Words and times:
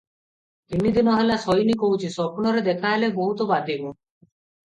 ତିନିଦିନ 0.69 1.11
ହେଲା 1.17 1.35
ଶୋଇନି 1.43 1.75
କହୁଛି 1.83 2.09
ସ୍ୱପ୍ନରେ 2.15 2.63
ଦେଖାହେଲେ 2.69 3.09
ବହୁତ 3.19 3.47
ବାଧିବ 3.53 3.93